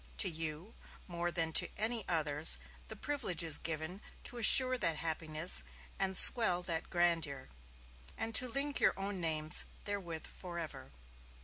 To 0.17 0.27
you, 0.29 0.73
more 1.07 1.29
than 1.31 1.53
to 1.53 1.69
any 1.77 2.03
others, 2.09 2.57
the 2.87 2.95
privilege 2.95 3.43
is 3.43 3.59
given 3.59 4.01
to 4.23 4.39
assure 4.39 4.75
that 4.79 4.95
happiness 4.95 5.63
and 5.99 6.17
swell 6.17 6.63
that 6.63 6.89
grandeur, 6.89 7.49
and 8.17 8.33
to 8.33 8.47
link 8.49 8.79
your 8.79 8.97
own 8.99 9.21
names 9.21 9.65
therewith 9.83 10.25
forever." 10.25 10.91